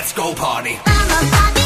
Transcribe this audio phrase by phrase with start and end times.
[0.00, 1.59] Let's go party.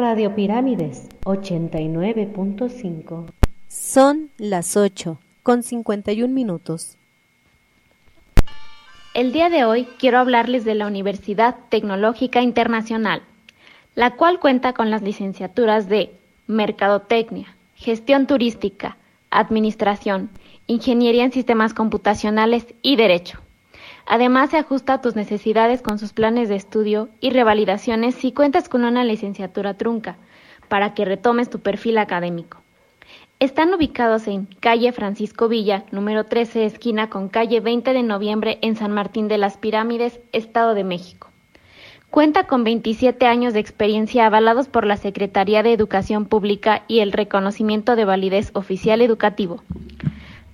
[0.00, 3.26] Radio Pirámides 89.5
[3.68, 6.96] Son las 8 con 51 minutos.
[9.12, 13.20] El día de hoy quiero hablarles de la Universidad Tecnológica Internacional,
[13.94, 16.14] la cual cuenta con las licenciaturas de
[16.46, 18.96] Mercadotecnia, Gestión Turística,
[19.30, 20.30] Administración,
[20.66, 23.38] Ingeniería en Sistemas Computacionales y Derecho.
[24.06, 28.68] Además, se ajusta a tus necesidades con sus planes de estudio y revalidaciones si cuentas
[28.68, 30.16] con una licenciatura trunca,
[30.68, 32.60] para que retomes tu perfil académico.
[33.40, 38.76] Están ubicados en calle Francisco Villa, número 13, esquina con calle 20 de noviembre en
[38.76, 41.30] San Martín de las Pirámides, Estado de México.
[42.10, 47.12] Cuenta con 27 años de experiencia avalados por la Secretaría de Educación Pública y el
[47.12, 49.62] reconocimiento de validez oficial educativo.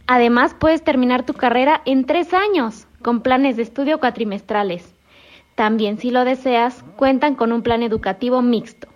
[0.06, 4.94] Además, puedes terminar tu carrera en tres años, con planes de estudio cuatrimestrales.
[5.54, 8.88] También, si lo deseas, cuentan con un plan educativo mixto.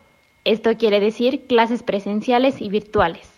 [0.44, 3.29] Esto quiere decir clases presenciales y virtuales.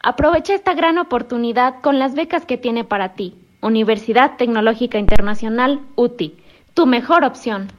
[0.00, 3.36] Aprovecha esta gran oportunidad con las becas que tiene para ti.
[3.62, 6.36] Universidad Tecnológica Internacional, UTI,
[6.74, 7.72] tu mejor opción.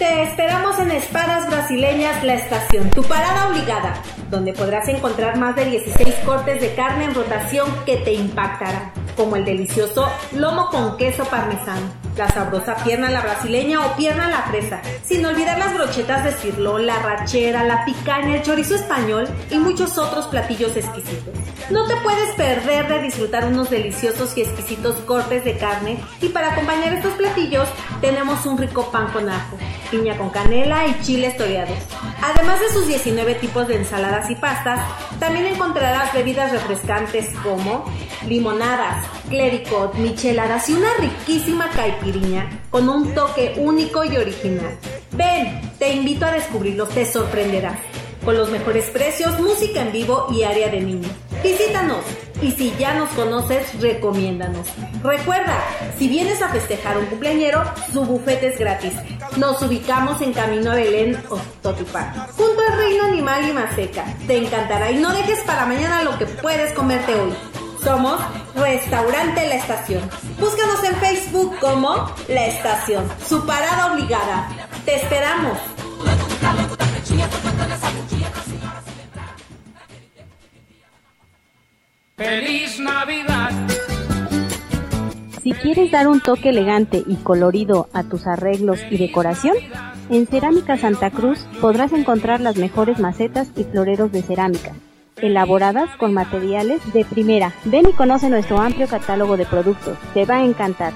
[0.00, 5.66] Te esperamos en Espadas Brasileñas La Estación, tu parada obligada, donde podrás encontrar más de
[5.66, 11.24] 16 cortes de carne en rotación que te impactarán, como el delicioso lomo con queso
[11.24, 16.32] parmesano, la sabrosa pierna la brasileña o pierna la fresa, sin olvidar las brochetas de
[16.32, 21.34] cirlón, la rachera, la picaña, el chorizo español y muchos otros platillos exquisitos.
[21.70, 26.52] No te puedes perder de disfrutar unos deliciosos y exquisitos cortes de carne y para
[26.52, 27.68] acompañar estos platillos
[28.00, 29.56] tenemos un rico pan con ajo,
[29.90, 31.78] piña con canela y chiles toreados.
[32.22, 34.80] Además de sus 19 tipos de ensaladas y pastas,
[35.18, 37.84] también encontrarás bebidas refrescantes como
[38.26, 44.76] limonadas, clericot, micheladas y una riquísima caipiriña con un toque único y original.
[45.12, 47.78] Ven, te invito a descubrirlos, te sorprenderás.
[48.24, 51.08] Con los mejores precios, música en vivo y área de niño.
[51.42, 52.04] Visítanos
[52.42, 54.66] y si ya nos conoces, recomiéndanos.
[55.02, 55.58] Recuerda,
[55.98, 57.62] si vienes a festejar un cumpleañero,
[57.92, 58.92] su bufete es gratis.
[59.38, 64.04] Nos ubicamos en Camino a Belén o Totipán, junto al Reino Animal y Maseca.
[64.26, 67.32] Te encantará y no dejes para mañana lo que puedes comerte hoy.
[67.82, 68.20] Somos
[68.54, 70.02] Restaurante La Estación.
[70.38, 74.48] Búscanos en Facebook como La Estación, su parada obligada.
[74.84, 75.58] Te esperamos.
[82.16, 83.50] Feliz Navidad.
[85.42, 89.56] Si quieres dar un toque elegante y colorido a tus arreglos y decoración,
[90.10, 94.74] en Cerámica Santa Cruz podrás encontrar las mejores macetas y floreros de cerámica,
[95.22, 97.52] elaboradas con materiales de primera.
[97.64, 100.92] Ven y conoce nuestro amplio catálogo de productos, te va a encantar.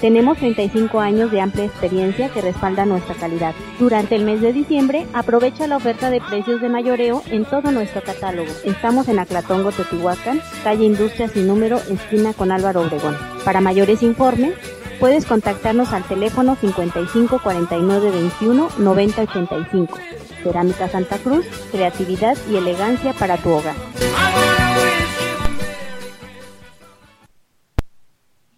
[0.00, 3.54] Tenemos 35 años de amplia experiencia que respalda nuestra calidad.
[3.78, 8.02] Durante el mes de diciembre, aprovecha la oferta de precios de mayoreo en todo nuestro
[8.02, 8.50] catálogo.
[8.64, 13.16] Estamos en Aclatongo, Teotihuacán, calle Industria sin número, esquina con Álvaro Obregón.
[13.44, 14.52] Para mayores informes,
[15.00, 19.98] puedes contactarnos al teléfono 55 49 21 90 85.
[20.44, 23.74] Cerámica Santa Cruz, creatividad y elegancia para tu hogar.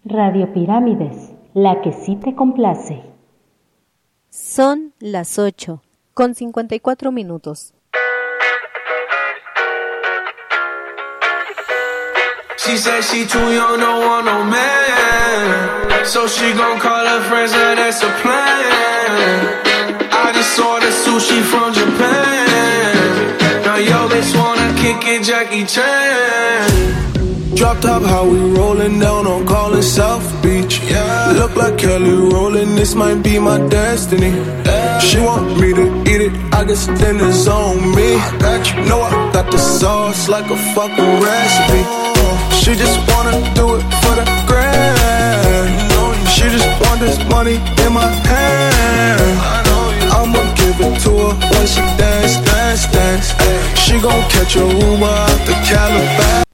[0.03, 3.01] Radio Pirámides, la que sí te complace.
[4.29, 5.81] Son las 8,
[6.13, 7.73] con 54 minutos.
[12.57, 16.05] She said she too young, don't want no man.
[16.05, 19.66] So she gon' call her friends, now that's a plan.
[20.37, 23.37] I just ordered sushi from Japan.
[23.65, 27.55] Now yo bitch wanna kick it, Jackie Chan.
[27.55, 30.79] Drop top, how we rollin' down on callin' South Beach.
[30.83, 31.33] Yeah.
[31.39, 34.31] Look like Kelly rollin', this might be my destiny.
[35.01, 38.09] She want me to eat it, I guess then it's on me.
[38.37, 41.81] got you Know I got the sauce like a fucking recipe.
[41.83, 42.59] Oh.
[42.61, 46.27] She just wanna do it for the grand.
[46.29, 49.66] She just want this money in my hand.
[50.17, 53.27] I'ma give it to her when she dance, dance, dance.
[53.79, 56.46] She gon' catch a Uber out the Calabash.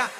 [0.00, 0.16] Siempre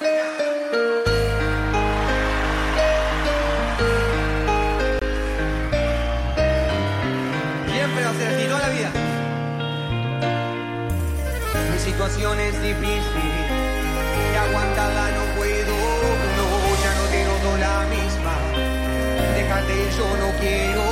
[8.03, 8.91] va a ser así, toda la vida.
[11.71, 13.31] Mi situación es difícil
[14.31, 15.73] y aguantarla no puedo.
[16.37, 16.45] No,
[16.83, 18.35] ya no te noto la misma.
[19.33, 20.83] Déjate, yo no quiero.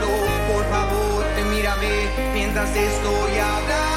[0.00, 0.10] No,
[0.50, 3.89] por favor, mírame mientras estoy hablando.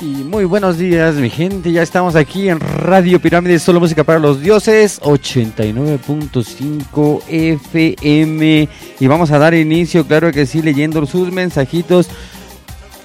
[0.00, 1.72] Y muy buenos días, mi gente.
[1.72, 8.66] Ya estamos aquí en Radio Pirámide, solo música para los dioses, 89.5 FM.
[8.98, 12.08] Y vamos a dar inicio, claro que sí, leyendo sus mensajitos.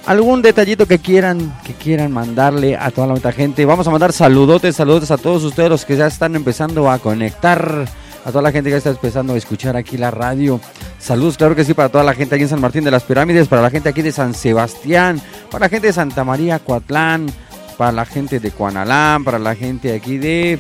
[0.06, 3.66] Algún detallito que quieran, que quieran mandarle a toda la gente.
[3.66, 7.90] Vamos a mandar saludotes, saludotes a todos ustedes los que ya están empezando a conectar.
[8.26, 10.60] A toda la gente que está empezando a escuchar aquí la radio.
[10.98, 13.48] Saludos, claro que sí, para toda la gente aquí en San Martín de las Pirámides,
[13.48, 17.28] para la gente aquí de San Sebastián, para la gente de Santa María, Coatlán,
[17.78, 20.58] para la gente de Cuanalán, para la gente aquí de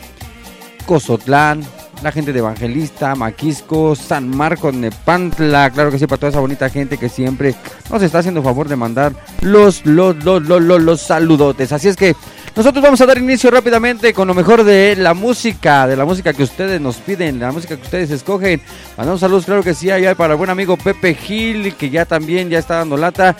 [0.86, 1.64] Cozotlán,
[2.04, 6.70] la gente de Evangelista, Maquisco, San Marcos, Nepantla, claro que sí, para toda esa bonita
[6.70, 7.56] gente que siempre
[7.90, 11.72] nos está haciendo favor de mandar los, los, los, los, los, los saludotes.
[11.72, 12.16] Así es que
[12.56, 16.34] nosotros vamos a dar inicio rápidamente con lo mejor de la música, de la música
[16.34, 18.62] que ustedes nos piden, de la música que ustedes escogen.
[18.96, 22.50] Mandamos saludos, claro que sí, allá para el buen amigo Pepe Gil, que ya también
[22.50, 23.36] ya está dando lata.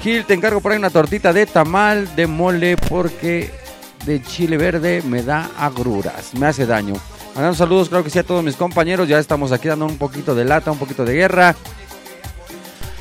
[0.00, 3.50] Gil, te encargo por ahí una tortita de tamal, de mole, porque
[4.06, 6.94] de chile verde me da agruras, me hace daño.
[7.34, 9.08] Mandamos saludos, claro que sí, a todos mis compañeros.
[9.08, 11.56] Ya estamos aquí dando un poquito de lata, un poquito de guerra.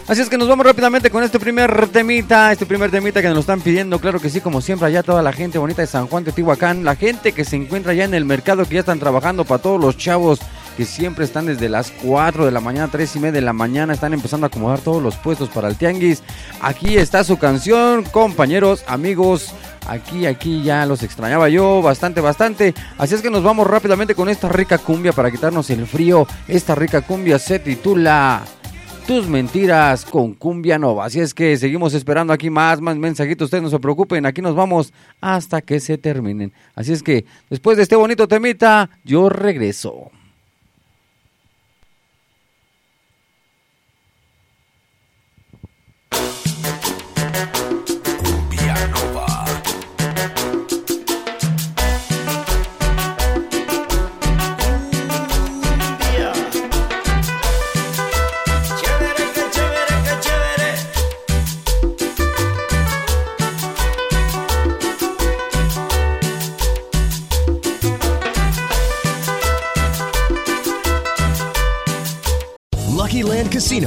[0.09, 3.35] Así es que nos vamos rápidamente con este primer temita, este primer temita que nos
[3.35, 6.07] lo están pidiendo, claro que sí, como siempre, allá toda la gente bonita de San
[6.07, 8.97] Juan de Tihuacán, la gente que se encuentra ya en el mercado, que ya están
[8.97, 10.39] trabajando para todos los chavos
[10.77, 13.93] que siempre están desde las 4 de la mañana, 3 y media de la mañana,
[13.93, 16.23] están empezando a acomodar todos los puestos para el tianguis.
[16.59, 19.53] Aquí está su canción, compañeros, amigos,
[19.87, 22.75] Aquí, aquí ya los extrañaba yo bastante, bastante.
[22.99, 26.27] Así es que nos vamos rápidamente con esta rica cumbia para quitarnos el frío.
[26.47, 28.43] Esta rica cumbia se titula
[29.09, 31.05] Tus mentiras con cumbia nova.
[31.05, 33.45] Así es que seguimos esperando aquí más, más mensajitos.
[33.45, 36.53] Ustedes no se preocupen, aquí nos vamos hasta que se terminen.
[36.75, 40.11] Así es que después de este bonito temita, yo regreso.